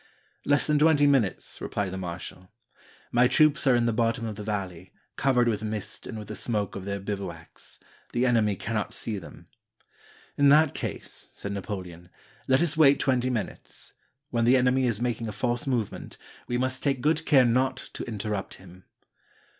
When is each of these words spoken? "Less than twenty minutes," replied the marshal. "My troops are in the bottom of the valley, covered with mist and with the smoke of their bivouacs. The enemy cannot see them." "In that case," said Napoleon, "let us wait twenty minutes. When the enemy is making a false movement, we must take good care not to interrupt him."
"Less 0.45 0.65
than 0.65 0.79
twenty 0.79 1.05
minutes," 1.05 1.61
replied 1.61 1.91
the 1.91 1.95
marshal. 1.99 2.49
"My 3.11 3.27
troops 3.27 3.67
are 3.67 3.75
in 3.75 3.85
the 3.85 3.93
bottom 3.93 4.25
of 4.25 4.35
the 4.35 4.41
valley, 4.43 4.91
covered 5.15 5.47
with 5.47 5.61
mist 5.61 6.07
and 6.07 6.17
with 6.17 6.27
the 6.27 6.35
smoke 6.35 6.75
of 6.75 6.85
their 6.85 6.99
bivouacs. 6.99 7.79
The 8.11 8.25
enemy 8.25 8.55
cannot 8.55 8.95
see 8.95 9.19
them." 9.19 9.45
"In 10.39 10.49
that 10.49 10.73
case," 10.73 11.27
said 11.35 11.51
Napoleon, 11.51 12.09
"let 12.47 12.63
us 12.63 12.75
wait 12.75 12.99
twenty 12.99 13.29
minutes. 13.29 13.93
When 14.31 14.45
the 14.45 14.57
enemy 14.57 14.87
is 14.87 14.99
making 14.99 15.27
a 15.27 15.31
false 15.31 15.67
movement, 15.67 16.17
we 16.47 16.57
must 16.57 16.81
take 16.81 17.01
good 17.01 17.23
care 17.27 17.45
not 17.45 17.77
to 17.93 18.03
interrupt 18.05 18.55
him." 18.55 18.85